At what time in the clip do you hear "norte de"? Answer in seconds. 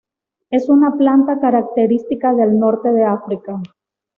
2.57-3.03